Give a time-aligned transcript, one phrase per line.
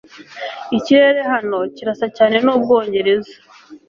[0.77, 3.33] ikirere hano kirasa cyane n'ubwongereza